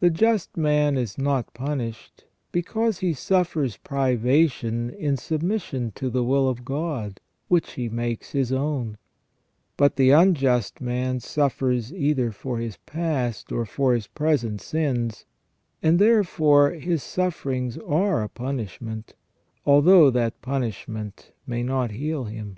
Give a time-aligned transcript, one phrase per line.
[0.00, 6.24] The just man is not punished because he suffers privation in sub mission to the
[6.24, 8.96] will of God, which he makes his own;
[9.76, 15.26] but the unjust man suffers either for his past or for his present sins,
[15.82, 19.16] and therefore his sufferings are a punishment,
[19.66, 22.56] although that punish ment may not heal him.